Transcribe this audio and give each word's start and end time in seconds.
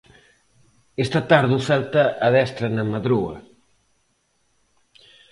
Esta 1.03 1.21
tarde 1.31 1.53
o 1.59 1.63
Celta 1.69 2.03
adestra 2.27 2.67
na 2.69 2.83
Madroa. 2.91 3.37